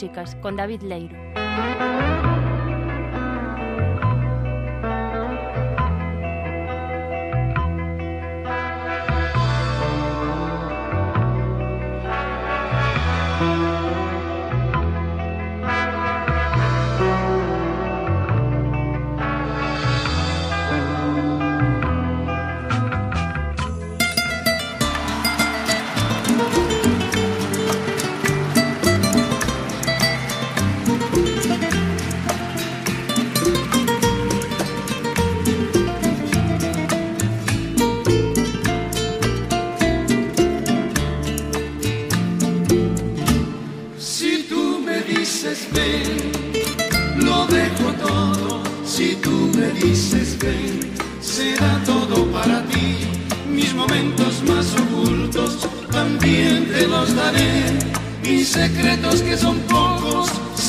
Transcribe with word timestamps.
Músicas 0.00 0.34
con 0.36 0.56
David 0.56 0.80
Leiro. 0.82 1.14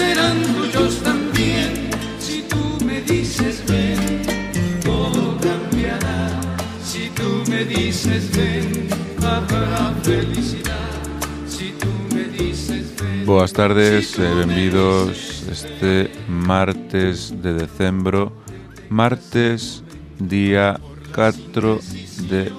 Serán 0.01 0.37
tuyos 0.55 0.93
también. 1.03 1.69
Si 2.19 2.41
tú 2.51 2.63
me 2.85 3.01
dices 3.01 3.63
ven, 3.67 3.99
todo 4.83 5.37
cambiará. 5.47 6.19
Si 6.83 7.09
tú 7.17 7.29
me 7.49 7.65
dices 7.65 8.23
ven, 8.35 8.87
habrá 9.17 9.93
felicidad. 10.01 10.89
Si 11.47 11.67
tú 11.81 11.91
me 12.15 12.23
dices 12.37 12.85
ven. 12.99 13.25
Boas 13.25 13.53
tardes 13.53 14.17
e 14.17 14.27
benvidos 14.41 15.45
este 15.51 16.09
martes 16.27 17.33
de 17.43 17.53
decembro 17.53 18.33
Martes 18.89 19.83
día 20.19 20.79
4 21.13 21.79
de... 22.29 22.51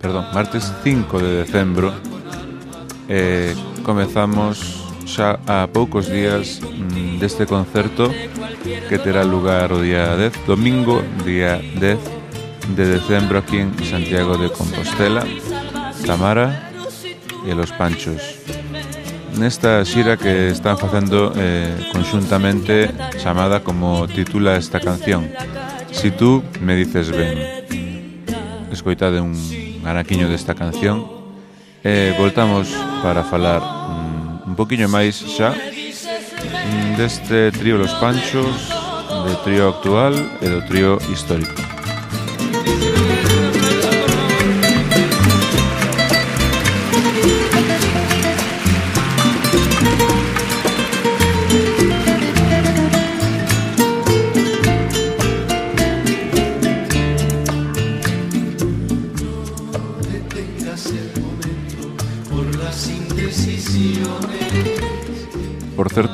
Perdón, 0.00 0.26
martes 0.34 0.72
5 0.84 1.18
de 1.18 1.30
decembro 1.42 1.92
eh, 3.08 3.54
Comezamos 3.82 4.85
xa 5.06 5.38
a 5.46 5.70
poucos 5.70 6.10
días 6.10 6.58
mm, 6.60 7.22
deste 7.22 7.46
concerto 7.46 8.10
que 8.90 8.98
terá 8.98 9.22
lugar 9.22 9.70
o 9.70 9.78
día 9.78 10.18
10, 10.18 10.50
domingo, 10.50 11.00
día 11.24 11.62
10 11.78 11.98
de 12.74 12.84
decembro 12.84 13.38
aquí 13.38 13.62
en 13.62 13.70
Santiago 13.86 14.36
de 14.36 14.50
Compostela, 14.50 15.22
Tamara 16.04 16.74
e 17.46 17.54
Los 17.54 17.70
Panchos. 17.70 18.42
Nesta 19.38 19.84
xira 19.86 20.18
que 20.18 20.50
están 20.50 20.74
facendo 20.74 21.30
eh, 21.36 21.70
conxuntamente 21.92 22.90
chamada 23.22 23.62
como 23.62 24.08
titula 24.08 24.56
esta 24.56 24.80
canción 24.80 25.28
Si 25.92 26.10
tú 26.10 26.42
me 26.64 26.74
dices 26.74 27.12
ben 27.12 28.16
Escoitade 28.72 29.20
un 29.20 29.36
anaquiño 29.84 30.32
desta 30.32 30.56
canción 30.56 31.04
E 31.84 32.16
eh, 32.16 32.16
voltamos 32.16 32.72
para 33.04 33.28
falar 33.28 33.75
poquinho 34.56 34.88
máis 34.88 35.20
xa 35.36 35.52
mm, 35.52 36.96
deste 36.96 37.52
trío 37.52 37.76
Los 37.76 37.92
Panchos, 38.00 38.72
do 39.28 39.36
trío 39.44 39.68
actual 39.68 40.14
e 40.40 40.46
do 40.48 40.64
trío 40.64 40.96
histórico. 41.12 41.65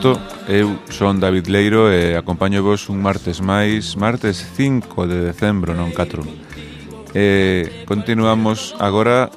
certo, 0.02 0.18
eu 0.50 0.74
son 0.90 1.22
David 1.22 1.46
Leiro 1.46 1.86
e 1.86 2.18
acompaño 2.18 2.66
vos 2.66 2.90
un 2.90 2.98
martes 2.98 3.38
máis, 3.38 3.94
martes 3.94 4.42
5 4.42 5.06
de 5.06 5.30
decembro, 5.30 5.78
non 5.78 5.94
4. 5.94 6.26
E 7.14 7.86
continuamos 7.86 8.74
agora 8.82 9.30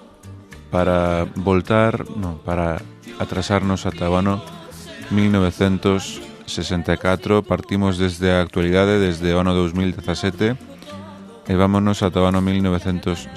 para 0.73 1.29
voltar, 1.37 2.09
non, 2.17 2.41
para 2.41 2.81
atrasarnos 3.21 3.85
ata 3.85 4.09
o 4.09 4.17
ano 4.17 4.41
1964. 5.13 7.45
Partimos 7.45 8.01
desde 8.01 8.33
a 8.33 8.41
actualidade, 8.41 8.97
desde 8.97 9.37
o 9.37 9.39
ano 9.45 9.53
2017, 9.53 10.57
e 11.45 11.53
vámonos 11.53 12.01
ata 12.01 12.17
o 12.17 12.25
ano 12.25 12.41
1964 12.41 13.29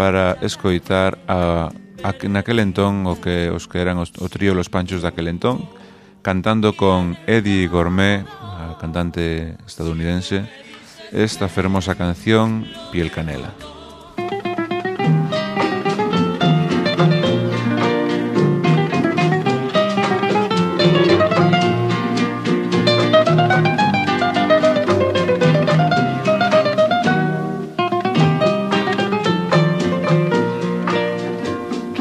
para 0.00 0.40
escoitar 0.40 1.20
a 1.28 1.68
a, 2.02 2.14
naquel 2.28 2.58
entón 2.58 3.06
o 3.06 3.18
que 3.18 3.50
os 3.50 3.70
que 3.70 3.78
eran 3.78 3.98
os, 3.98 4.10
o 4.18 4.26
trío 4.28 4.54
Los 4.54 4.70
Panchos 4.70 5.02
daquel 5.02 5.30
entón, 5.30 5.66
cantando 6.22 6.74
con 6.74 7.18
Eddie 7.26 7.66
Gourmet, 7.66 8.26
a 8.26 8.78
cantante 8.78 9.56
estadounidense, 9.66 10.46
esta 11.12 11.48
fermosa 11.48 11.94
canción 11.94 12.66
Piel 12.90 13.10
Canela. 13.10 13.54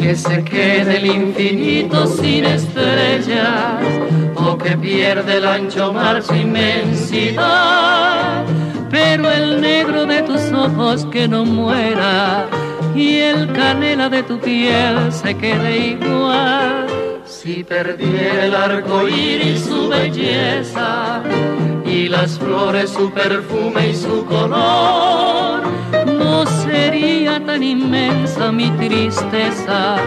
Que 0.01 0.15
se 0.15 0.43
quede 0.43 0.97
el 0.97 1.05
infinito 1.05 2.07
sin 2.07 2.43
estrellas 2.45 3.83
o 4.35 4.57
que 4.57 4.75
pierde 4.75 5.37
el 5.37 5.45
ancho 5.45 5.93
mar 5.93 6.23
su 6.23 6.33
inmensidad. 6.33 7.43
Pero 8.89 9.29
el 9.29 9.61
negro 9.61 10.07
de 10.07 10.23
tus 10.23 10.51
ojos 10.51 11.05
que 11.05 11.27
no 11.27 11.45
muera 11.45 12.47
y 12.95 13.17
el 13.17 13.53
canela 13.53 14.09
de 14.09 14.23
tu 14.23 14.39
piel 14.39 15.13
se 15.13 15.35
quede 15.37 15.89
igual. 15.89 16.87
Si 17.25 17.63
perdiera 17.63 18.45
el 18.45 18.55
arco 18.55 19.07
iris 19.07 19.65
su 19.65 19.87
belleza 19.87 21.21
y 21.85 22.09
las 22.09 22.39
flores 22.39 22.89
su 22.89 23.11
perfume 23.11 23.89
y 23.89 23.95
su 23.95 24.25
color, 24.25 25.61
sería 26.63 27.39
tan 27.45 27.63
inmensa 27.63 28.51
mi 28.51 28.69
tristeza 28.71 29.97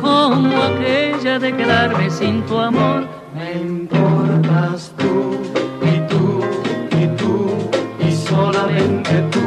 como 0.00 0.62
aquella 0.62 1.38
de 1.38 1.54
quedarme 1.56 2.10
sin 2.10 2.42
tu 2.42 2.58
amor. 2.58 3.06
Me 3.34 3.52
importas 3.54 4.92
tú 4.96 5.36
y 5.82 5.94
tú 6.10 6.40
y 7.02 7.06
tú 7.16 7.34
y 8.06 8.12
solamente 8.12 9.12
tú 9.34 9.46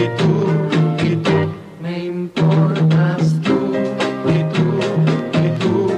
y 0.00 0.02
tú 0.18 0.32
y 1.04 1.16
tú. 1.16 1.36
Me 1.80 2.04
importas 2.04 3.40
tú 3.42 3.58
y 4.36 4.38
tú 4.54 4.66
y 5.44 5.48
tú 5.60 5.92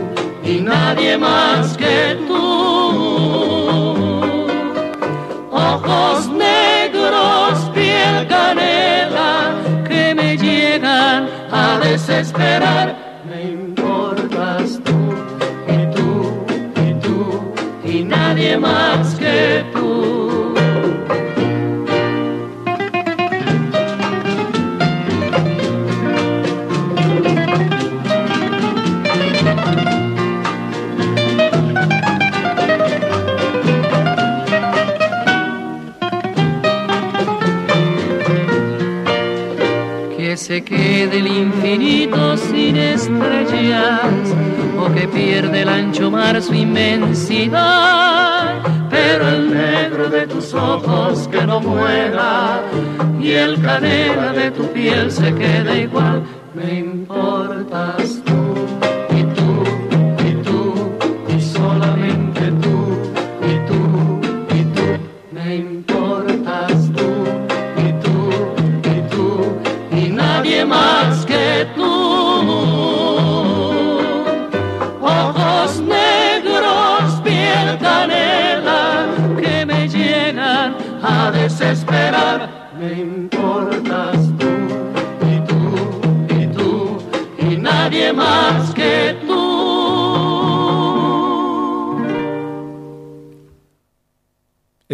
y 0.44 0.60
nadie 0.60 1.16
más 1.18 1.76
que 1.76 2.18
tú. 2.26 2.44
Ojos 5.52 6.28
desesperar. 11.94 13.03
Se 41.04 41.10
quede 41.10 41.18
el 41.18 41.26
infinito 41.26 42.36
sin 42.36 42.76
estrellas 42.76 44.00
o 44.78 44.92
que 44.94 45.06
pierde 45.06 45.62
el 45.62 45.68
ancho 45.68 46.10
mar 46.10 46.40
su 46.40 46.54
inmensidad. 46.54 48.54
Pero 48.88 49.28
el 49.28 49.52
negro 49.52 50.08
de 50.08 50.26
tus 50.26 50.54
ojos 50.54 51.28
que 51.28 51.44
no 51.44 51.60
muera 51.60 52.62
y 53.20 53.32
el 53.32 53.60
canela 53.60 54.32
de 54.32 54.50
tu 54.50 54.66
piel 54.72 55.10
se 55.10 55.34
quede 55.34 55.82
igual. 55.82 56.22
Me 56.54 56.78
importas 56.78 58.03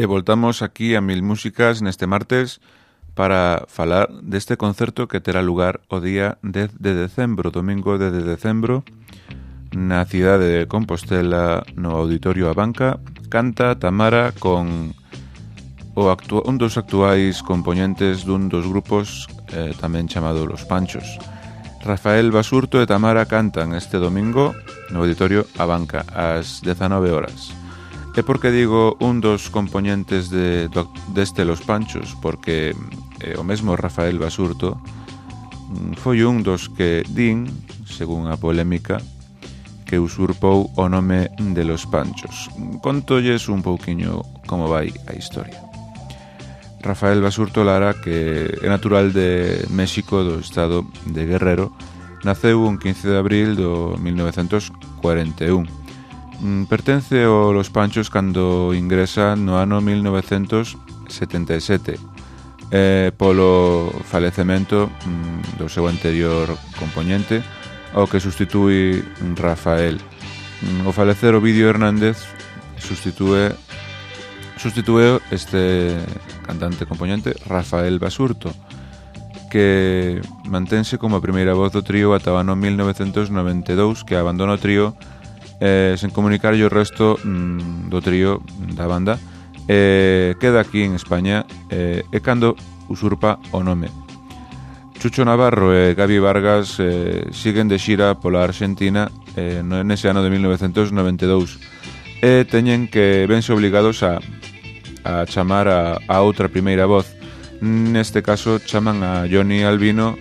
E 0.00 0.08
voltamos 0.08 0.64
aquí 0.64 0.96
a 0.96 1.04
Mil 1.04 1.20
Músicas 1.20 1.84
neste 1.84 2.08
martes 2.08 2.64
para 3.12 3.68
falar 3.68 4.08
deste 4.24 4.56
concerto 4.56 5.04
que 5.12 5.20
terá 5.20 5.44
lugar 5.44 5.84
o 5.92 6.00
día 6.00 6.40
10 6.40 6.80
de 6.80 6.96
decembro, 6.96 7.52
domingo 7.52 8.00
10 8.00 8.08
de 8.08 8.24
decembro, 8.24 8.80
na 9.76 10.00
cidade 10.08 10.64
de 10.64 10.64
Compostela, 10.72 11.68
no 11.76 12.00
Auditorio 12.00 12.48
A 12.48 12.56
Banca, 12.56 12.96
canta 13.28 13.76
Tamara 13.76 14.32
con 14.32 14.96
o 15.92 16.08
actua, 16.08 16.48
un 16.48 16.56
dos 16.56 16.80
actuais 16.80 17.44
componentes 17.44 18.24
dun 18.24 18.48
dos 18.48 18.64
grupos 18.64 19.28
eh, 19.52 19.76
tamén 19.76 20.08
chamado 20.08 20.48
Los 20.48 20.64
Panchos. 20.64 21.20
Rafael 21.84 22.32
Basurto 22.32 22.80
e 22.80 22.88
Tamara 22.88 23.28
cantan 23.28 23.76
este 23.76 24.00
domingo 24.00 24.56
no 24.96 25.04
Auditorio 25.04 25.44
A 25.60 25.68
Banca 25.68 26.08
ás 26.08 26.64
19 26.64 27.12
horas. 27.12 27.59
E 28.10 28.26
por 28.26 28.42
que 28.42 28.50
digo 28.50 28.98
un 28.98 29.22
dos 29.22 29.54
componentes 29.54 30.34
de, 30.34 30.66
deste 31.14 31.46
Los 31.46 31.62
Panchos? 31.62 32.18
Porque 32.18 32.74
eh, 33.22 33.38
o 33.38 33.46
mesmo 33.46 33.78
Rafael 33.78 34.18
Basurto 34.18 34.82
mm, 35.70 35.94
foi 36.02 36.26
un 36.26 36.42
dos 36.42 36.66
que 36.74 37.06
din, 37.06 37.46
según 37.86 38.26
a 38.26 38.34
polémica, 38.34 38.98
que 39.86 40.02
usurpou 40.02 40.74
o 40.74 40.90
nome 40.90 41.30
de 41.38 41.62
Los 41.62 41.86
Panchos. 41.86 42.50
Contolles 42.82 43.46
un 43.46 43.62
pouquiño 43.62 44.26
como 44.50 44.66
vai 44.66 44.90
a 45.06 45.14
historia. 45.14 45.62
Rafael 46.82 47.22
Basurto 47.22 47.62
Lara, 47.62 47.94
que 47.94 48.50
é 48.58 48.66
natural 48.66 49.14
de 49.14 49.62
México 49.70 50.26
do 50.26 50.42
estado 50.42 50.82
de 51.06 51.30
Guerrero, 51.30 51.70
naceu 52.26 52.66
un 52.66 52.74
15 52.74 53.06
de 53.06 53.16
abril 53.16 53.54
do 53.54 53.94
1941 54.02 55.79
Mm, 56.40 56.64
pertence 56.64 57.24
ao 57.24 57.52
Los 57.52 57.68
Panchos 57.68 58.08
cando 58.08 58.72
ingresa 58.72 59.36
no 59.36 59.60
ano 59.60 59.84
1977 59.84 62.00
eh, 62.72 63.12
polo 63.12 63.92
falecemento 64.08 64.88
mm, 64.88 65.60
do 65.60 65.68
seu 65.68 65.84
anterior 65.84 66.48
componente 66.80 67.44
ao 67.92 68.08
que 68.08 68.24
substitui 68.24 69.04
Rafael. 69.36 70.00
Mm, 70.64 70.88
o 70.88 70.96
falecer 70.96 71.36
Ovidio 71.36 71.68
Hernández 71.68 72.24
substitúe 72.80 73.52
sustitúe 74.56 75.20
este 75.28 75.92
cantante 76.40 76.88
componente 76.88 77.36
Rafael 77.44 78.00
Basurto 78.00 78.48
que 79.52 80.24
mantense 80.48 80.96
como 80.96 81.16
a 81.16 81.20
primeira 81.20 81.52
voz 81.52 81.72
do 81.72 81.82
trío 81.84 82.14
ata 82.16 82.32
o 82.32 82.40
ano 82.40 82.56
1992 82.56 84.08
que 84.08 84.16
abandona 84.16 84.56
o 84.56 84.62
trío 84.62 84.96
eh, 85.60 85.94
sen 86.00 86.10
comunicar 86.10 86.56
o 86.56 86.68
resto 86.72 87.20
mm, 87.20 87.92
do 87.92 88.00
trío 88.00 88.40
mm, 88.40 88.74
da 88.74 88.88
banda. 88.88 89.14
Eh, 89.68 90.34
queda 90.40 90.64
aquí 90.64 90.82
en 90.82 90.96
España 90.96 91.46
eh, 91.68 92.02
e 92.10 92.18
cando 92.24 92.56
usurpa 92.88 93.38
o 93.52 93.62
nome. 93.62 93.92
Chucho 94.98 95.24
Navarro 95.24 95.72
e 95.72 95.94
Gaby 95.94 96.18
Vargas 96.18 96.76
eh, 96.80 97.28
siguen 97.32 97.68
de 97.68 97.78
xira 97.78 98.18
pola 98.20 98.44
Argentina 98.44 99.08
eh, 99.36 99.62
nese 99.64 100.10
ano 100.10 100.20
de 100.20 100.28
1992 100.28 101.56
e 102.20 102.44
teñen 102.44 102.84
que 102.88 103.24
vense 103.24 103.52
obligados 103.52 104.04
a, 104.04 104.20
a 105.04 105.24
chamar 105.24 105.72
a, 105.72 105.96
a 106.04 106.20
outra 106.20 106.52
primeira 106.52 106.84
voz. 106.84 107.08
Neste 107.60 108.20
caso 108.20 108.60
chaman 108.60 109.00
a 109.00 109.24
Johnny 109.24 109.64
Albino 109.64 110.20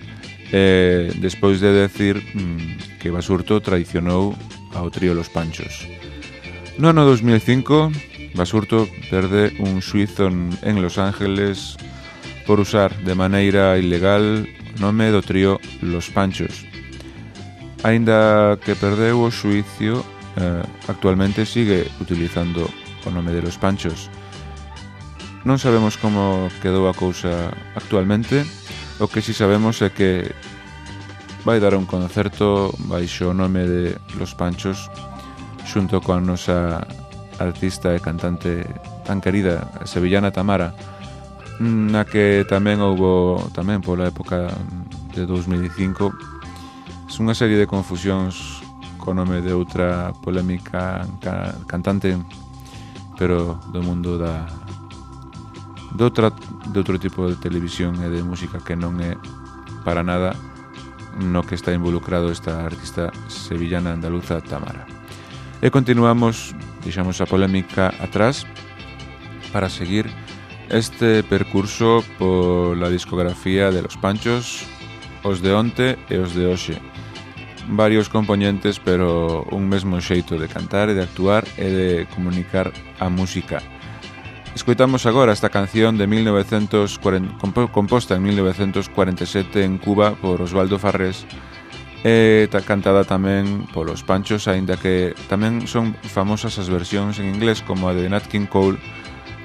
eh, 0.52 1.12
despois 1.20 1.60
de 1.60 1.72
decir 1.72 2.16
mm, 2.16 3.00
que 3.00 3.10
Basurto 3.12 3.60
traicionou 3.60 4.32
ao 4.74 4.90
trío 4.90 5.14
Los 5.14 5.28
Panchos. 5.28 5.86
No 6.78 6.90
ano 6.90 7.04
2005, 7.04 7.92
Basurto 8.34 8.88
perde 9.10 9.52
un 9.58 9.82
suizo 9.82 10.28
en 10.28 10.82
Los 10.82 10.98
Ángeles 10.98 11.76
por 12.46 12.60
usar 12.60 12.94
de 13.04 13.14
maneira 13.14 13.78
ilegal 13.78 14.46
o 14.46 14.60
nome 14.80 15.12
do 15.12 15.20
trío 15.20 15.60
Los 15.84 16.08
Panchos. 16.08 16.64
Ainda 17.84 18.56
que 18.64 18.76
perdeu 18.76 19.20
o 19.20 19.30
suicio, 19.30 20.04
eh, 20.40 20.62
actualmente 20.88 21.44
sigue 21.44 21.88
utilizando 22.00 22.68
o 23.04 23.08
nome 23.10 23.32
de 23.32 23.42
Los 23.44 23.60
Panchos. 23.60 24.08
Non 25.44 25.56
sabemos 25.56 25.96
como 25.96 26.52
quedou 26.60 26.88
a 26.88 26.96
cousa 26.96 27.52
actualmente, 27.72 28.44
o 29.00 29.08
que 29.08 29.24
si 29.24 29.32
sabemos 29.32 29.80
é 29.80 29.88
que 29.88 30.32
vai 31.44 31.60
dar 31.60 31.74
un 31.74 31.86
concerto 31.86 32.74
baixo 32.90 33.30
o 33.30 33.36
nome 33.36 33.64
de 33.64 33.96
Los 34.18 34.36
Panchos 34.36 34.90
xunto 35.64 36.00
coa 36.00 36.20
nosa 36.20 36.84
artista 37.40 37.96
e 37.96 38.00
cantante 38.00 38.66
tan 39.04 39.20
querida, 39.20 39.64
sevillana 39.88 40.30
Tamara, 40.30 40.76
na 41.60 42.04
que 42.04 42.44
tamén 42.48 42.84
houbo 42.84 43.40
tamén 43.52 43.80
pola 43.84 44.08
época 44.08 44.48
de 45.12 45.24
2005 45.24 46.40
unha 47.20 47.36
serie 47.36 47.60
de 47.60 47.68
confusións 47.68 48.64
co 48.96 49.12
nome 49.12 49.44
de 49.44 49.52
outra 49.52 50.08
polémica 50.24 51.04
cantante 51.68 52.16
pero 53.20 53.60
do 53.68 53.84
mundo 53.84 54.16
da 54.16 54.48
de, 55.92 56.00
outra, 56.00 56.32
de 56.32 56.76
outro 56.80 56.96
tipo 56.96 57.28
de 57.28 57.36
televisión 57.36 58.00
e 58.00 58.08
de 58.08 58.24
música 58.24 58.56
que 58.64 58.72
non 58.72 58.96
é 59.04 59.12
para 59.84 60.00
nada 60.00 60.32
no 61.18 61.42
que 61.42 61.54
está 61.54 61.72
involucrado 61.72 62.30
esta 62.30 62.64
artista 62.64 63.10
sevillana 63.28 63.92
andaluza 63.92 64.40
Tamara. 64.40 64.86
E 65.60 65.68
continuamos, 65.68 66.54
deixamos 66.84 67.20
a 67.20 67.26
polémica 67.26 67.92
atrás 68.00 68.46
para 69.52 69.68
seguir 69.68 70.08
este 70.70 71.22
percurso 71.22 72.04
pola 72.16 72.88
discografía 72.88 73.70
de 73.70 73.82
Los 73.82 73.98
Panchos, 73.98 74.64
os 75.22 75.42
de 75.42 75.52
onte 75.52 75.98
e 76.08 76.16
os 76.16 76.32
de 76.32 76.46
hoxe. 76.46 76.78
Varios 77.68 78.08
componentes, 78.08 78.80
pero 78.80 79.44
un 79.52 79.68
mesmo 79.68 80.00
xeito 80.00 80.38
de 80.38 80.48
cantar 80.48 80.88
e 80.88 80.96
de 80.96 81.04
actuar 81.04 81.44
e 81.58 81.68
de 81.68 81.88
comunicar 82.14 82.72
a 82.98 83.10
música. 83.10 83.60
Escoitamos 84.54 85.06
agora 85.06 85.32
esta 85.32 85.48
canción 85.48 85.96
de 85.96 86.06
1940, 86.06 87.38
composta 87.72 88.16
en 88.16 88.22
1947 88.22 89.64
en 89.64 89.78
Cuba 89.78 90.12
por 90.12 90.42
Osvaldo 90.42 90.78
Farrés 90.78 91.24
e 92.02 92.48
cantada 92.66 93.04
tamén 93.04 93.68
polos 93.70 94.02
Panchos, 94.02 94.48
aínda 94.48 94.80
que 94.80 95.12
tamén 95.28 95.68
son 95.68 95.92
famosas 96.00 96.56
as 96.56 96.72
versións 96.72 97.20
en 97.20 97.28
inglés 97.28 97.60
como 97.60 97.86
a 97.86 97.94
de 97.94 98.08
Nat 98.08 98.24
King 98.26 98.48
Cole 98.48 98.80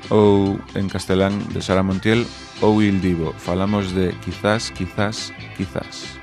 ou 0.09 0.57
en 0.74 0.88
castelán 0.88 1.35
de 1.51 1.59
Sara 1.59 1.83
Montiel 1.83 2.24
ou 2.63 2.79
Il 2.79 3.03
Divo. 3.03 3.35
Falamos 3.35 3.91
de 3.91 4.15
Quizás, 4.24 4.71
Quizás, 4.71 5.35
Quizás. 5.59 6.15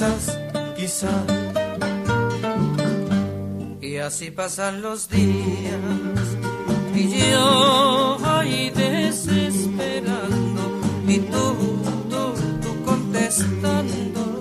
Quizás, 0.00 0.38
quizás. 0.76 1.26
Y 3.82 3.98
así 3.98 4.30
pasan 4.30 4.80
los 4.80 5.10
días 5.10 5.76
y 6.94 7.30
yo 7.30 8.16
ahí 8.24 8.70
desesperando 8.70 10.00
y 11.06 11.18
tú, 11.18 11.56
tú, 12.08 12.34
tú 12.62 12.82
contestando, 12.86 14.40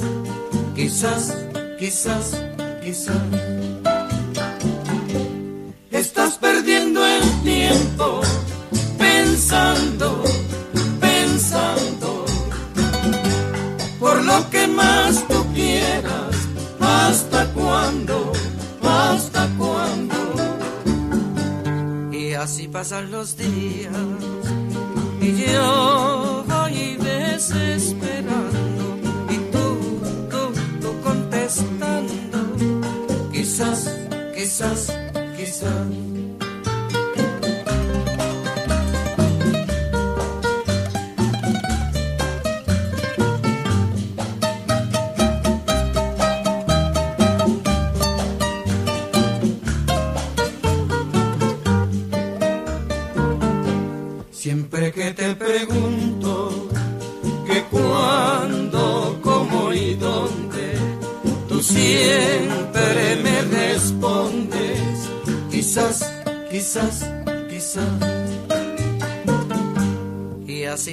quizás, 0.76 1.36
quizás, 1.78 2.42
quizás. 2.82 3.89
Así 22.50 22.68
pasan 22.68 23.12
los 23.12 23.38
días. 23.38 23.94
Y 25.22 25.36
yo 25.36 26.44
voy 26.48 26.98
desesperando. 26.98 28.98
Y 29.30 29.38
tú, 29.54 29.78
tú, 30.32 30.52
tú 30.82 30.90
contestando. 31.04 32.40
Quizás, 33.32 33.94
quizás 34.36 34.92
Siempre 35.60 36.09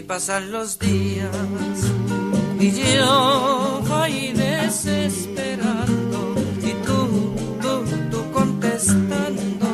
pasan 0.07 0.53
los 0.53 0.79
días 0.79 1.31
y 2.61 2.71
yo 2.71 3.83
voy 3.89 4.33
desesperando 4.33 6.35
y 6.63 6.73
tú, 6.87 7.09
tú, 7.61 7.85
tú 8.11 8.31
contestando. 8.33 9.67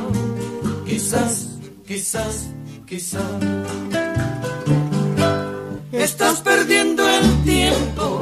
Quizás, 0.87 1.59
quizás, 1.87 2.49
quizás. 2.87 3.23
Estás 5.93 6.41
perdiendo 6.41 7.07
el 7.09 7.45
tiempo 7.45 8.22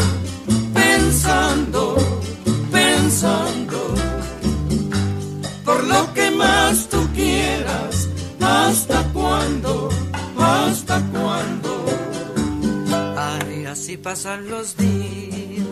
pasan 14.03 14.49
los 14.49 14.77
días 14.77 15.67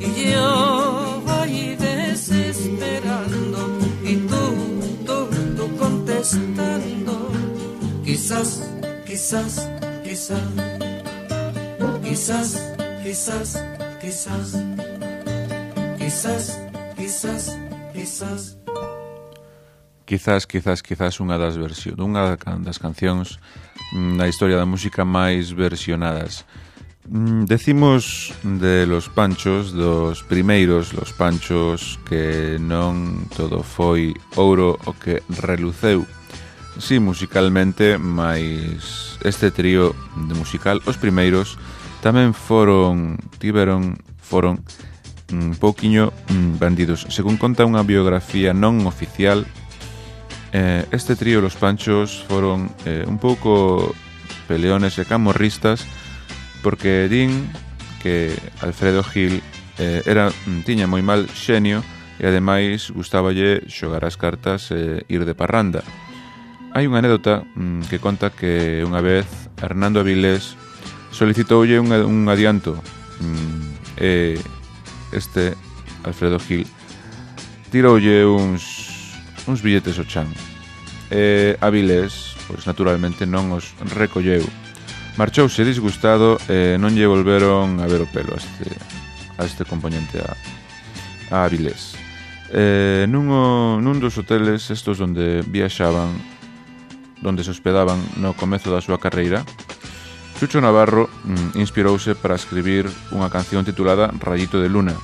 y 0.00 0.32
yo 0.32 1.22
voy 1.24 1.76
desesperando 1.76 3.78
y 4.02 4.16
tú, 4.16 4.80
tú, 5.06 5.28
tú 5.56 5.76
contestando. 5.76 7.30
Quizás, 8.04 8.68
quizás, 9.06 9.70
quizás, 10.02 10.42
quizás, 12.02 12.74
quizás, 13.02 13.62
quizás, 14.00 14.56
quizás, 15.98 16.58
quizás, 16.96 17.56
quizás. 17.92 18.56
Quizás, 20.04 20.46
quizás, 20.46 20.82
quizás 20.82 21.18
unha 21.18 21.38
das 21.38 21.58
versións, 21.58 21.98
unha 21.98 22.38
das 22.62 22.78
cancións 22.78 23.38
na 23.94 24.26
historia 24.26 24.58
da 24.58 24.66
música 24.66 25.06
máis 25.06 25.50
versionadas. 25.50 26.46
Mm, 27.08 27.44
decimos 27.44 28.34
de 28.42 28.86
los 28.86 29.08
panchos, 29.08 29.72
dos 29.72 30.24
primeiros, 30.24 30.92
los 30.92 31.12
panchos 31.12 32.00
que 32.08 32.58
non 32.58 33.30
todo 33.30 33.62
foi 33.62 34.10
ouro 34.34 34.74
o 34.74 34.90
que 34.90 35.22
reluceu. 35.38 36.02
Si 36.82 36.98
sí, 36.98 37.00
musicalmente, 37.00 37.94
mais 37.96 39.16
este 39.22 39.54
trío 39.54 39.94
de 40.26 40.34
musical, 40.34 40.82
os 40.82 40.98
primeiros, 40.98 41.62
tamén 42.02 42.34
foron, 42.34 43.22
tiveron, 43.38 44.02
foron 44.18 44.58
un 45.30 45.54
pouquiño 45.54 46.10
mm, 46.26 46.58
bandidos. 46.58 47.06
Según 47.14 47.38
conta 47.38 47.62
unha 47.62 47.86
biografía 47.86 48.50
non 48.50 48.82
oficial, 48.82 49.46
eh, 50.50 50.82
este 50.90 51.14
trío, 51.14 51.38
los 51.38 51.54
panchos, 51.54 52.26
foron 52.26 52.66
eh, 52.82 53.06
un 53.06 53.22
pouco 53.22 53.94
peleones 54.50 54.98
e 54.98 55.06
camorristas, 55.06 55.86
porque 56.66 57.06
din 57.06 57.46
que 58.02 58.34
Alfredo 58.60 59.04
Gil 59.04 59.40
eh, 59.78 60.02
era, 60.02 60.34
mm, 60.34 60.66
tiña 60.66 60.90
moi 60.90 60.98
mal 60.98 61.30
xenio 61.30 61.78
e 62.18 62.26
ademais 62.26 62.90
gustáballe 62.90 63.62
xogar 63.70 64.02
as 64.02 64.18
cartas 64.18 64.74
e 64.74 65.06
ir 65.06 65.22
de 65.22 65.38
parranda. 65.38 65.86
Hai 66.74 66.90
unha 66.90 66.98
anécdota 66.98 67.46
mm, 67.54 67.86
que 67.86 68.02
conta 68.02 68.34
que 68.34 68.82
unha 68.82 68.98
vez 68.98 69.30
Hernando 69.62 70.02
Avilés 70.02 70.58
solicitoulle 71.14 71.78
un, 71.78 71.94
un 71.94 72.26
adianto 72.26 72.82
mm, 73.22 74.02
e 74.02 74.34
este 75.14 75.54
Alfredo 76.02 76.42
Gil 76.42 76.66
tiroulle 77.70 78.26
uns, 78.26 79.14
uns 79.46 79.62
billetes 79.62 80.02
ao 80.02 80.08
chan 80.10 80.26
e 81.14 81.54
Avilés 81.62 82.34
pois 82.50 82.66
naturalmente 82.66 83.22
non 83.22 83.54
os 83.54 83.70
recolleu 83.94 84.42
Marchouse 85.16 85.64
disgustado 85.64 86.36
e 86.44 86.76
non 86.76 86.92
lle 86.92 87.08
volveron 87.08 87.80
a 87.80 87.88
ver 87.88 88.04
o 88.04 88.08
pelo 88.08 88.36
a 88.36 88.40
este, 88.40 88.68
a 89.40 89.42
este 89.48 89.64
componente 89.64 90.20
a, 90.20 90.36
a 91.32 91.48
Avilés. 91.48 91.96
Eh, 92.52 93.08
nun, 93.08 93.32
o, 93.32 93.80
nun 93.80 93.96
dos 93.96 94.20
hoteles 94.20 94.68
estos 94.68 95.00
onde 95.00 95.40
viaxaban 95.48 96.12
onde 97.24 97.42
se 97.42 97.50
hospedaban 97.50 97.98
no 98.20 98.36
comezo 98.36 98.70
da 98.70 98.84
súa 98.84 99.02
carreira 99.02 99.42
Chucho 100.38 100.60
Navarro 100.60 101.10
mm, 101.24 101.58
inspirouse 101.58 102.14
para 102.14 102.38
escribir 102.38 102.86
unha 103.10 103.32
canción 103.32 103.66
titulada 103.66 104.14
Rayito 104.20 104.62
de 104.62 104.70
Luna 104.70 104.94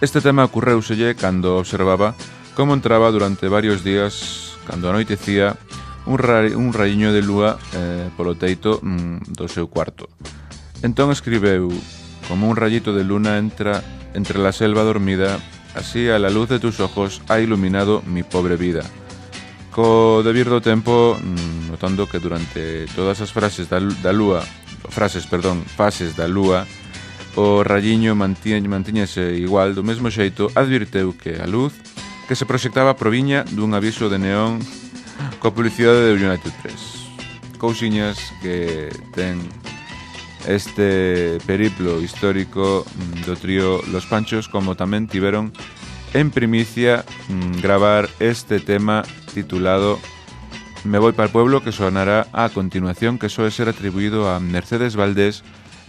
Este 0.00 0.24
tema 0.24 0.48
ocurreuselle 0.48 1.12
cando 1.12 1.60
observaba 1.60 2.16
como 2.56 2.72
entraba 2.72 3.12
durante 3.12 3.52
varios 3.52 3.84
días 3.84 4.56
cando 4.64 4.88
anoitecía 4.88 5.60
un, 6.06 6.18
ra 6.18 6.44
un 6.54 6.72
raiño 6.72 7.12
de 7.12 7.22
lúa 7.22 7.58
eh, 7.72 8.10
polo 8.16 8.34
teito 8.34 8.80
mm, 8.82 9.32
do 9.32 9.48
seu 9.48 9.68
cuarto. 9.68 10.08
Entón 10.84 11.10
escribeu 11.10 11.72
Como 12.28 12.48
un 12.48 12.56
rayito 12.56 12.94
de 12.94 13.04
luna 13.04 13.38
entra 13.38 13.84
entre 14.14 14.38
la 14.38 14.52
selva 14.52 14.82
dormida, 14.82 15.38
así 15.74 16.08
a 16.08 16.18
la 16.18 16.30
luz 16.30 16.48
de 16.48 16.58
tus 16.58 16.80
ojos 16.80 17.20
ha 17.28 17.38
iluminado 17.40 18.02
mi 18.06 18.22
pobre 18.22 18.56
vida. 18.56 18.82
Co 19.70 20.22
debir 20.24 20.48
do 20.48 20.62
tempo, 20.62 21.18
mm, 21.20 21.68
notando 21.68 22.08
que 22.08 22.22
durante 22.22 22.86
todas 22.94 23.20
as 23.20 23.34
frases 23.34 23.68
da, 23.68 23.82
da 24.00 24.12
lúa, 24.14 24.40
frases, 24.88 25.26
perdón, 25.26 25.66
fases 25.66 26.16
da 26.16 26.30
lúa, 26.30 26.64
o 27.34 27.66
rayiño 27.66 28.14
mantiñese 28.14 29.34
igual 29.36 29.74
do 29.74 29.82
mesmo 29.82 30.08
xeito, 30.08 30.48
advirteu 30.54 31.12
que 31.18 31.42
a 31.42 31.46
luz 31.50 31.74
que 32.30 32.38
se 32.38 32.46
proxectaba 32.46 32.96
proviña 32.96 33.44
dun 33.52 33.74
aviso 33.74 34.08
de 34.08 34.22
neón 34.22 34.62
coa 35.38 35.54
publicidade 35.54 36.12
do 36.12 36.18
United 36.18 36.52
3. 36.62 37.58
Cousiñas 37.58 38.18
que 38.42 38.90
ten 39.12 39.40
este 40.46 41.38
periplo 41.46 42.00
histórico 42.00 42.84
mm, 42.84 43.24
do 43.24 43.34
trío 43.36 43.80
Los 43.88 44.04
Panchos 44.04 44.48
como 44.48 44.76
tamén 44.76 45.08
tiveron 45.08 45.56
en 46.12 46.28
primicia 46.30 47.02
mm, 47.32 47.64
gravar 47.64 48.12
este 48.20 48.60
tema 48.60 49.02
titulado 49.32 49.98
Me 50.84 51.00
voy 51.00 51.16
para 51.16 51.26
el 51.26 51.32
pueblo 51.32 51.64
que 51.64 51.72
sonará 51.72 52.28
a 52.36 52.52
continuación 52.52 53.16
que 53.16 53.32
soe 53.32 53.48
ser 53.48 53.72
atribuído 53.72 54.28
a 54.28 54.36
Mercedes 54.36 55.00
Valdés 55.00 55.40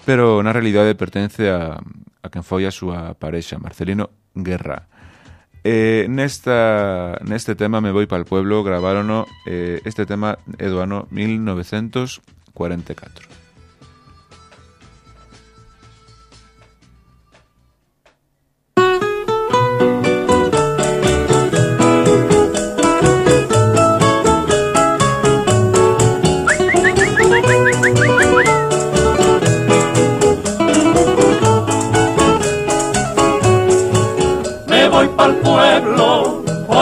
pero 0.07 0.39
na 0.39 0.55
realidade 0.55 0.95
pertence 0.95 1.51
a, 1.51 1.81
a 2.23 2.27
quen 2.31 2.45
foi 2.45 2.63
a 2.63 2.71
súa 2.71 3.17
parexa 3.17 3.59
Marcelino 3.59 4.13
Guerra. 4.37 4.87
Eh, 5.67 6.05
nesta, 6.07 7.17
neste 7.25 7.55
tema 7.55 7.81
me 7.81 7.89
voi 7.89 8.05
pa'l 8.05 8.23
pueblo, 8.23 8.61
gravárono 8.61 9.25
eh, 9.47 9.81
este 9.83 10.05
tema 10.05 10.37
eduano 10.59 11.07
1944. 11.09 13.44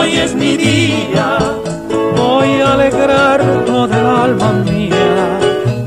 Hoy 0.04 0.18
es 0.18 0.36
mi 0.36 0.58
día. 0.58 1.38
Voy 2.18 2.62
a 2.62 2.74
alegrar 2.74 3.42
toda 3.66 4.00
el 4.00 4.06
alma 4.06 4.52
mía. 4.66 5.40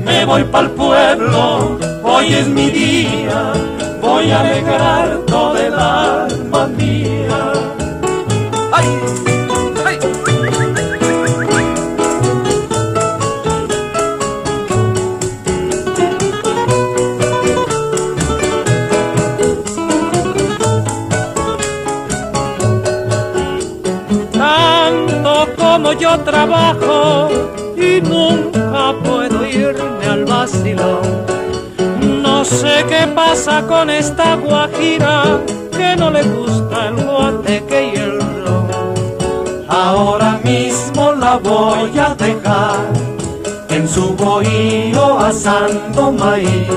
Me 0.05 0.25
voy 0.25 0.43
pa'l 0.45 0.71
pueblo, 0.71 1.77
hoy 2.03 2.33
es 2.33 2.47
mi 2.47 2.69
día. 2.69 3.53
Voy 4.01 4.31
a 4.31 4.39
alegrar 4.41 5.19
toda 5.27 5.59
el 5.67 5.73
alma 5.73 6.67
mía. 6.77 7.16
Yo 26.07 26.19
trabajo 26.21 27.29
y 27.75 28.01
nunca 28.01 28.93
puedo 29.03 29.45
irme 29.45 30.05
al 30.05 30.23
vacilón. 30.25 31.01
No 32.21 32.45
sé 32.45 32.85
qué 32.87 33.07
pasa 33.13 33.65
con 33.67 33.89
esta 33.89 34.35
guajira 34.35 35.41
que 35.75 35.95
no 35.97 36.09
le 36.09 36.23
gusta 36.23 36.87
el 36.89 36.95
guateque 37.05 37.91
y 37.93 37.97
el 37.97 38.19
ron. 38.45 38.67
Ahora 39.67 40.39
mismo 40.43 41.11
la 41.13 41.37
voy 41.37 41.97
a 41.99 42.15
dejar 42.15 42.79
en 43.69 43.87
su 43.87 44.15
bohío 44.15 45.19
asando 45.19 46.11
maíz. 46.11 46.69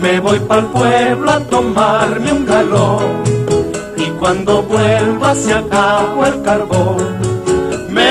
Me 0.00 0.18
voy 0.18 0.38
pa'l 0.40 0.64
pueblo 0.66 1.30
a 1.30 1.40
tomarme 1.40 2.32
un 2.32 2.46
galón 2.46 3.22
y 3.96 4.06
cuando 4.18 4.62
vuelva 4.62 5.34
se 5.34 5.52
acabó 5.52 6.24
el 6.24 6.40
carbón. 6.42 7.19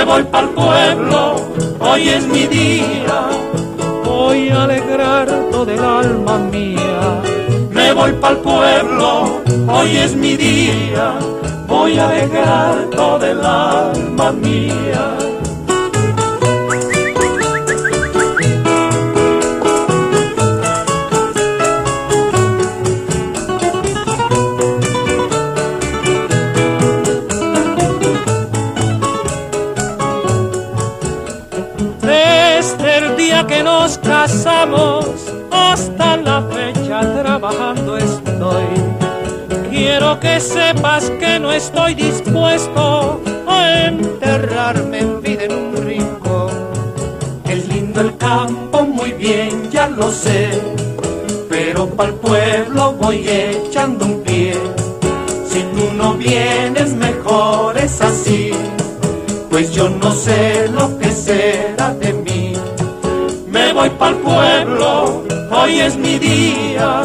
Voy 0.09 0.23
pa'l 0.23 0.49
pueblo, 0.55 1.35
hoy 1.79 2.09
es 2.09 2.25
mi 2.25 2.47
día, 2.47 3.29
voy 4.03 4.49
a 4.49 4.63
alegrar 4.63 5.27
todo 5.51 5.69
el 5.69 5.79
alma 5.79 6.39
mía. 6.39 7.21
Me 7.69 7.93
voy 7.93 8.13
pa'l 8.13 8.37
pueblo, 8.37 9.43
hoy 9.67 9.98
es 9.98 10.15
mi 10.15 10.35
día, 10.35 11.13
voy 11.67 12.00
a 12.00 12.09
alegrar 12.09 12.89
todo 12.89 13.24
el 13.24 13.45
alma 13.45 14.31
mía. 14.31 15.38
Sepas 40.39 41.09
que 41.19 41.39
no 41.39 41.51
estoy 41.51 41.95
dispuesto 41.95 43.21
a 43.47 43.85
enterrarme 43.87 44.99
en 44.99 45.21
vida 45.21 45.43
en 45.43 45.53
un 45.53 45.75
rincón. 45.85 46.51
Es 47.45 47.67
lindo 47.67 48.01
el 48.01 48.17
campo, 48.17 48.83
muy 48.83 49.11
bien, 49.13 49.69
ya 49.71 49.87
lo 49.87 50.11
sé. 50.11 50.49
Pero 51.49 51.87
pa'l 51.89 52.13
pueblo 52.15 52.93
voy 52.93 53.27
echando 53.27 54.05
un 54.05 54.23
pie. 54.23 54.53
Si 55.47 55.61
tú 55.61 55.93
no 55.95 56.13
vienes, 56.13 56.93
mejor 56.93 57.77
es 57.77 58.01
así 58.01 58.53
pues 59.49 59.73
yo 59.73 59.89
no 59.89 60.11
sé 60.11 60.69
lo 60.69 60.97
que 60.99 61.11
será 61.11 61.93
de 61.93 62.13
mí. 62.13 62.53
Me 63.47 63.73
voy 63.73 63.89
pa'l 63.89 64.15
pueblo, 64.15 65.23
hoy 65.51 65.79
es 65.79 65.97
mi 65.97 66.17
día, 66.17 67.01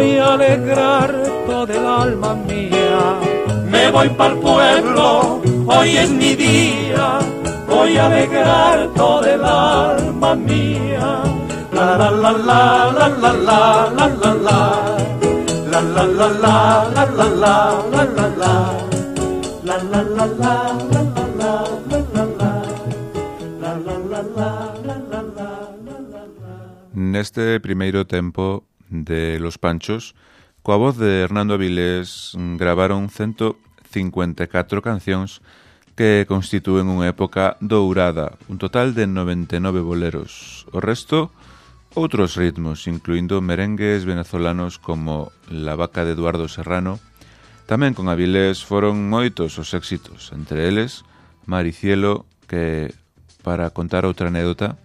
voy 0.00 0.16
a 0.16 0.32
alegrar 0.34 1.14
todo 1.46 1.72
el 1.72 1.86
alma 1.86 2.34
mía. 2.34 3.18
Me 3.70 3.90
voy 3.90 4.08
pa'l 4.10 4.38
pueblo, 4.38 5.42
hoy 5.66 5.96
es 5.96 6.10
mi 6.10 6.34
día, 6.34 7.18
voy 7.68 7.96
a 7.96 8.06
alegrar 8.06 8.88
todo 8.94 9.24
el 9.24 9.44
alma 9.44 10.34
mía. 10.34 11.22
La 11.72 11.96
la 11.98 12.10
la 12.10 12.32
la 12.32 12.92
La 12.98 13.08
la 13.08 13.32
la 13.32 13.32
la 13.32 13.60
la 13.70 14.08
la 14.10 14.30
la 15.70 15.82
la 15.82 16.06
la 16.10 16.28
la 16.28 16.28
la 16.28 16.42
La 16.42 16.56
la 16.56 16.56
la 16.56 16.56
la 16.56 16.76
la 16.90 17.04
la 17.10 17.26
la 17.26 17.46
la 18.00 18.26
la 18.30 18.60
Neste 26.92 27.60
primeiro 27.60 28.06
tempo 28.06 28.69
de 28.90 29.38
Los 29.38 29.56
Panchos, 29.56 30.18
coa 30.60 30.76
voz 30.76 30.98
de 30.98 31.24
Hernando 31.24 31.54
Avilés 31.56 32.36
mm, 32.36 32.60
gravaron 32.60 33.08
154 33.08 34.82
cancións 34.84 35.40
que 35.96 36.26
constitúen 36.28 36.90
unha 36.90 37.08
época 37.08 37.56
dourada, 37.62 38.36
un 38.50 38.58
total 38.58 38.92
de 38.92 39.06
99 39.06 39.80
boleros. 39.80 40.64
O 40.74 40.82
resto, 40.82 41.32
outros 41.94 42.36
ritmos, 42.36 42.86
incluindo 42.86 43.40
merengues 43.40 44.04
venezolanos 44.04 44.78
como 44.78 45.32
La 45.50 45.74
vaca 45.74 46.04
de 46.04 46.12
Eduardo 46.12 46.46
Serrano. 46.46 47.00
Tamén 47.70 47.94
con 47.94 48.10
Avilés 48.10 48.66
foron 48.66 49.08
moitos 49.08 49.58
os 49.58 49.72
éxitos, 49.72 50.34
entre 50.34 50.66
eles 50.66 51.06
Maricielo, 51.46 52.26
que, 52.46 52.94
para 53.42 53.70
contar 53.70 54.06
outra 54.06 54.28
anécdota, 54.30 54.78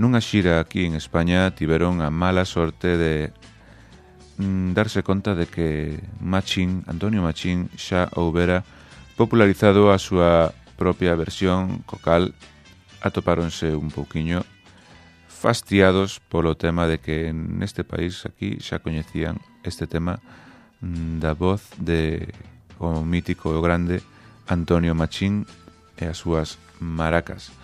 Nunha 0.00 0.20
xira 0.24 0.60
aquí 0.60 0.88
en 0.88 0.96
España 0.96 1.52
tiveron 1.52 2.00
a 2.00 2.08
mala 2.08 2.48
sorte 2.48 2.96
de 2.96 3.32
mm, 4.38 4.72
darse 4.72 5.02
conta 5.02 5.34
de 5.34 5.46
que 5.46 6.00
Machín, 6.20 6.84
Antonio 6.88 7.20
Machín 7.20 7.68
xa 7.76 8.08
houbera 8.16 8.64
popularizado 9.20 9.92
a 9.92 10.00
súa 10.00 10.56
propia 10.80 11.12
versión, 11.14 11.84
co 11.84 12.00
cal 12.00 12.32
atopáronse 13.04 13.76
un 13.76 13.92
pouquiño 13.92 14.42
fastiados 15.28 16.22
polo 16.30 16.54
tema 16.56 16.86
de 16.86 17.02
que 17.02 17.34
neste 17.34 17.82
país 17.84 18.24
aquí 18.24 18.62
xa 18.62 18.78
coñecían 18.78 19.42
este 19.66 19.90
tema 19.90 20.22
mm, 20.80 21.20
da 21.20 21.36
voz 21.36 21.68
de 21.76 22.32
o 22.80 23.04
mítico 23.04 23.52
e 23.52 23.58
o 23.58 23.62
grande 23.62 24.00
Antonio 24.48 24.96
Machín 24.96 25.44
e 26.00 26.08
as 26.08 26.22
súas 26.22 26.56
maracas. 26.80 27.54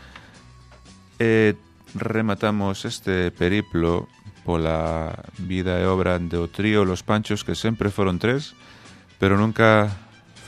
E 1.18 1.54
rematamos 1.94 2.84
este 2.84 3.30
periplo 3.30 4.08
pola 4.44 5.12
vida 5.36 5.76
e 5.76 5.84
obra 5.84 6.16
do 6.16 6.48
trío 6.48 6.88
Los 6.88 7.04
Panchos 7.04 7.44
que 7.44 7.52
sempre 7.52 7.92
foron 7.92 8.16
tres, 8.16 8.56
pero 9.20 9.36
nunca 9.36 9.92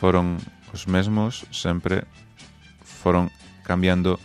foron 0.00 0.40
os 0.72 0.88
mesmos, 0.88 1.44
sempre 1.52 2.08
foron 2.80 3.28
cambiando 3.60 4.16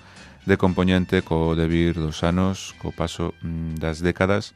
de 0.45 0.55
componente 0.55 1.25
co 1.25 1.57
debir 1.57 1.97
dos 1.97 2.23
anos, 2.23 2.71
co 2.79 2.95
paso 2.95 3.33
mm, 3.41 3.81
das 3.81 3.99
décadas, 3.99 4.53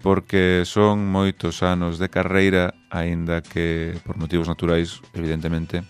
porque 0.00 0.62
son 0.64 1.04
moitos 1.04 1.60
anos 1.66 1.98
de 1.98 2.08
carreira, 2.08 2.72
aínda 2.88 3.42
que 3.42 3.98
por 4.06 4.16
motivos 4.16 4.46
naturais, 4.46 5.02
evidentemente, 5.12 5.82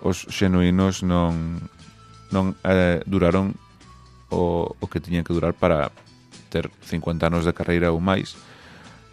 os 0.00 0.24
xenuínos 0.30 1.02
non 1.02 1.60
non 2.32 2.56
eh, 2.64 3.04
duraron 3.04 3.52
o, 4.32 4.72
o 4.80 4.86
que 4.88 4.98
tiña 4.98 5.22
que 5.22 5.36
durar 5.36 5.52
para 5.52 5.92
ter 6.48 6.72
50 6.88 7.28
anos 7.28 7.44
de 7.44 7.52
carreira 7.52 7.92
ou 7.92 8.00
máis, 8.00 8.34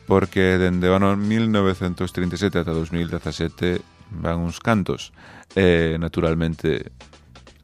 porque 0.08 0.58
dende 0.58 0.88
o 0.88 0.95
ano 0.95 1.13
1937 1.13 2.63
ata 2.63 2.71
2017 2.73 3.84
van 4.10 4.41
uns 4.41 4.58
cantos. 4.63 5.13
E, 5.53 5.99
naturalmente, 5.99 6.89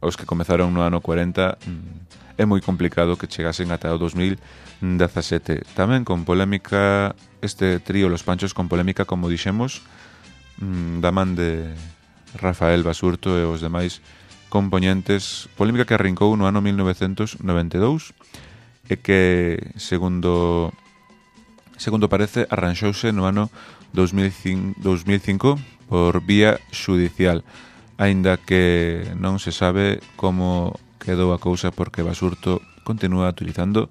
os 0.04 0.13
que 0.20 0.30
comezaron 0.30 0.76
no 0.76 0.86
ano 0.86 1.02
40 1.02 1.58
mm, 1.58 2.38
é 2.38 2.44
moi 2.44 2.60
complicado 2.62 3.18
que 3.18 3.32
chegasen 3.32 3.72
ata 3.72 3.89
o 3.89 3.98
2017. 3.98 5.63
Tamén 5.74 6.04
con 6.04 6.28
polémica 6.28 7.15
este 7.41 7.80
trío 7.80 8.12
Los 8.12 8.22
Panchos 8.22 8.54
con 8.54 8.68
polémica, 8.68 9.08
como 9.08 9.32
dixemos, 9.32 9.82
mm, 10.62 11.02
da 11.02 11.10
man 11.10 11.34
de 11.34 11.74
Rafael 12.36 12.84
Basurto 12.84 13.39
e 13.39 13.48
os 13.48 13.63
demais 13.63 14.04
compoñentes, 14.50 15.50
polémica 15.58 15.86
que 15.86 15.98
arrincou 15.98 16.34
no 16.38 16.48
ano 16.48 16.62
1992 16.62 18.14
e 18.90 18.96
que, 19.02 19.58
segundo 19.76 20.72
segundo 21.76 22.08
parece, 22.08 22.48
arranxouse 22.48 23.12
no 23.12 23.28
ano 23.28 23.52
2005, 23.94 24.80
2005 24.80 25.60
por 25.90 26.24
vía 26.24 26.60
judicial, 26.72 27.44
aínda 27.98 28.38
que 28.38 29.06
non 29.16 29.38
se 29.40 29.52
sabe 29.52 30.00
como 30.16 30.76
quedou 31.00 31.32
a 31.32 31.42
cousa 31.42 31.72
porque 31.72 32.06
Basurto 32.06 32.62
continúa 32.84 33.30
utilizando 33.30 33.90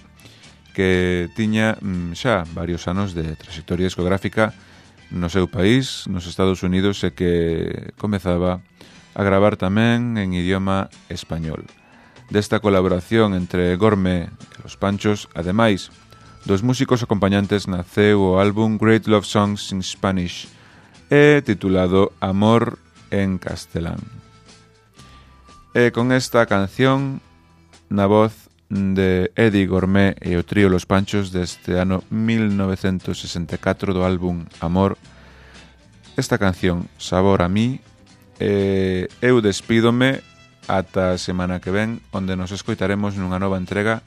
que 0.73 1.29
tiña 1.35 1.77
mm, 1.83 2.15
xa 2.15 2.47
varios 2.55 2.87
anos 2.89 3.13
de 3.13 3.37
trayectoria 3.37 3.91
discográfica 3.91 4.55
no 5.13 5.29
seu 5.29 5.45
país, 5.45 6.09
nos 6.09 6.25
Estados 6.25 6.65
Unidos, 6.65 7.05
e 7.05 7.13
que 7.13 7.93
comezaba 8.01 8.65
a 9.13 9.21
gravar 9.21 9.61
tamén 9.61 10.17
en 10.17 10.33
idioma 10.33 10.89
español 11.13 11.69
desta 12.33 12.61
colaboración 12.61 13.35
entre 13.37 13.77
Gorme 13.77 14.33
e 14.33 14.57
Los 14.65 14.81
Panchos, 14.81 15.29
ademais, 15.37 15.93
dos 16.49 16.65
músicos 16.65 17.05
acompañantes 17.05 17.69
naceu 17.69 18.25
o 18.25 18.41
álbum 18.41 18.81
Great 18.81 19.05
Love 19.05 19.29
Songs 19.29 19.69
in 19.77 19.85
Spanish 19.85 20.49
e 21.13 21.45
titulado 21.45 22.17
Amor 22.25 22.81
en 23.13 23.37
castelán. 23.37 24.01
E 25.77 25.93
con 25.93 26.09
esta 26.09 26.49
canción, 26.49 27.21
na 27.93 28.09
voz 28.09 28.49
de 28.73 29.29
Eddie 29.37 29.69
Gourmet 29.69 30.17
e 30.25 30.41
o 30.41 30.43
trío 30.43 30.73
Los 30.73 30.89
Panchos 30.89 31.37
deste 31.37 31.77
ano 31.77 32.01
1964 32.09 33.93
do 33.93 34.09
álbum 34.09 34.49
Amor, 34.65 34.97
esta 36.17 36.41
canción, 36.41 36.89
Sabor 36.97 37.45
a 37.45 37.53
mí, 37.53 37.85
e 38.41 39.13
eu 39.21 39.45
despídome 39.45 40.25
ata 40.69 41.15
a 41.15 41.21
semana 41.21 41.59
que 41.59 41.71
ven, 41.71 42.03
onde 42.15 42.37
nos 42.37 42.55
escoitaremos 42.55 43.19
nunha 43.19 43.39
nova 43.43 43.59
entrega 43.59 44.03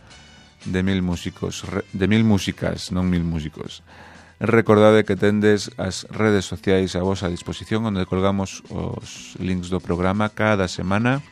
de 0.66 0.82
mil 0.82 1.02
músicos, 1.02 1.64
de 1.94 2.06
mil 2.08 2.24
músicas, 2.24 2.92
non 2.92 3.08
mil 3.08 3.24
músicos. 3.24 3.84
Recordade 4.40 5.08
que 5.08 5.16
tendes 5.16 5.72
as 5.80 6.04
redes 6.12 6.44
sociais 6.44 6.96
a 7.00 7.06
vosa 7.06 7.32
disposición 7.32 7.88
onde 7.88 8.04
colgamos 8.04 8.60
os 8.68 9.40
links 9.40 9.72
do 9.72 9.80
programa 9.80 10.28
cada 10.28 10.68
semana 10.68 11.24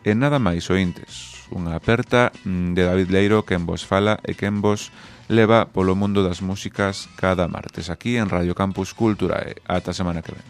e 0.00 0.16
nada 0.16 0.40
máis 0.40 0.72
ointes. 0.72 1.44
Unha 1.52 1.76
aperta 1.76 2.32
de 2.48 2.82
David 2.82 3.12
Leiro 3.12 3.44
que 3.44 3.52
en 3.52 3.68
vos 3.68 3.84
fala 3.84 4.16
e 4.24 4.32
que 4.32 4.48
en 4.48 4.64
vos 4.64 4.88
leva 5.28 5.68
polo 5.68 5.92
mundo 5.92 6.24
das 6.24 6.40
músicas 6.40 7.12
cada 7.20 7.52
martes 7.52 7.92
aquí 7.92 8.16
en 8.16 8.32
Radio 8.32 8.56
Campus 8.56 8.96
Cultura 8.96 9.44
e 9.44 9.60
Ata 9.68 9.92
semana 9.92 10.24
que 10.24 10.32
ven. 10.32 10.46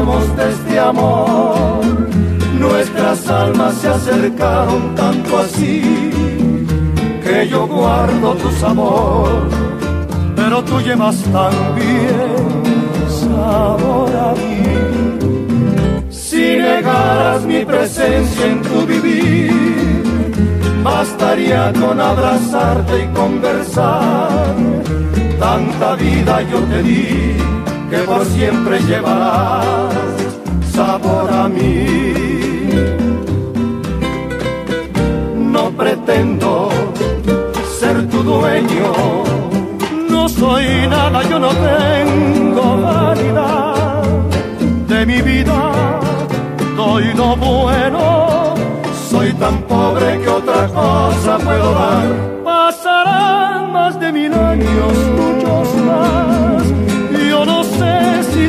De 0.00 0.50
este 0.50 0.78
amor. 0.78 1.84
Nuestras 2.58 3.28
almas 3.28 3.74
se 3.74 3.88
acercaron 3.88 4.94
tanto 4.94 5.38
así 5.38 6.10
que 7.22 7.46
yo 7.48 7.66
guardo 7.66 8.34
tu 8.34 8.50
sabor, 8.52 9.48
pero 10.34 10.64
tú 10.64 10.80
llevas 10.80 11.16
también 11.24 12.34
sabor 13.08 14.10
a 14.16 14.32
mí. 14.40 14.62
Si 16.10 16.56
negaras 16.56 17.42
mi 17.44 17.62
presencia 17.66 18.46
en 18.46 18.62
tu 18.62 18.86
vivir, 18.86 20.02
bastaría 20.82 21.72
con 21.78 22.00
abrazarte 22.00 23.04
y 23.04 23.06
conversar. 23.14 24.54
Tanta 25.38 25.94
vida 25.96 26.42
yo 26.50 26.58
te 26.60 26.82
di 26.82 27.36
que 27.90 27.98
por 27.98 28.24
siempre 28.24 28.78
llevarás 28.80 29.94
sabor 30.72 31.28
a 31.30 31.48
mí. 31.48 32.12
No 35.34 35.70
pretendo 35.70 36.70
ser 37.78 38.08
tu 38.08 38.22
dueño, 38.22 38.92
no 40.08 40.28
soy 40.28 40.86
nada, 40.88 41.22
yo 41.28 41.38
no 41.40 41.48
tengo 41.48 42.80
vanidad 42.80 44.02
de 44.88 45.06
mi 45.06 45.20
vida, 45.22 45.72
doy 46.76 47.12
lo 47.14 47.36
bueno, 47.36 48.54
soy 49.10 49.32
tan 49.32 49.56
pobre 49.62 50.20
que 50.20 50.28
otra 50.28 50.68
cosa 50.68 51.38
puedo 51.38 51.74
dar. 51.74 52.08
Pasarán 52.44 53.72
más 53.72 53.98
de 53.98 54.12
mil 54.12 54.32
años, 54.32 54.92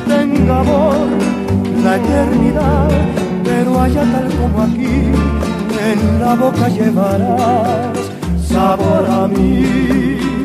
tenga 0.07 0.59
amor 0.59 1.07
la 1.83 1.95
eternidad, 1.95 2.89
pero 3.43 3.79
allá 3.79 4.03
tal 4.03 4.29
como 4.39 4.63
aquí, 4.63 5.11
en 5.89 6.19
la 6.19 6.35
boca 6.35 6.67
llevarás 6.67 7.97
sabor 8.47 9.05
a 9.09 9.27
mí. 9.27 10.40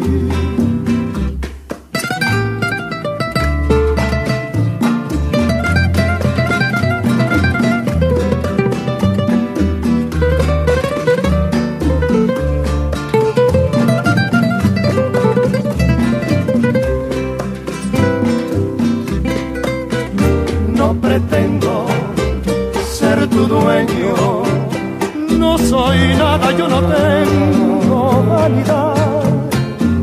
No 25.38 25.58
soy 25.58 26.14
nada, 26.16 26.50
yo 26.52 26.68
no 26.68 26.80
tengo 26.82 28.24
vanidad 28.28 28.94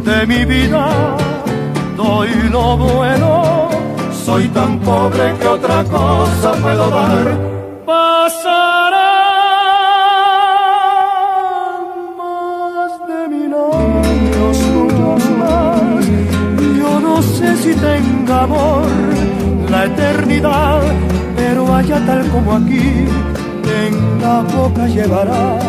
de 0.06 0.28
mi 0.28 0.46
vida. 0.46 1.16
Doy 1.96 2.30
lo 2.52 2.78
bueno, 2.78 3.70
soy 4.26 4.48
tan 4.50 4.80
pobre 4.80 5.34
que 5.40 5.48
otra 5.48 5.84
cosa 5.86 6.52
puedo 6.62 6.90
dar. 6.90 7.38
Pasarán 7.86 9.04
más 12.18 13.08
de 13.08 13.28
mil 13.30 13.54
años, 13.54 14.58
más. 15.40 16.06
Yo 16.78 17.00
no 17.00 17.22
sé 17.22 17.56
si 17.58 17.74
tenga 17.76 18.44
amor 18.44 19.13
eternidad, 19.86 20.82
pero 21.36 21.74
allá 21.74 22.00
tal 22.06 22.28
como 22.30 22.54
aquí, 22.54 23.06
en 23.82 24.22
la 24.22 24.42
boca 24.42 24.88
llevará 24.88 25.60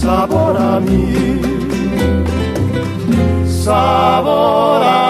sabor 0.00 0.56
a 0.56 0.80
mí. 0.80 1.40
Sabor 3.46 4.82
a 4.82 5.04
mí. 5.04 5.09